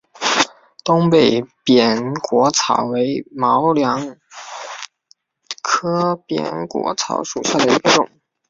[0.83, 4.17] 东北扁果草为毛茛
[5.61, 8.09] 科扁果草属下的一个种。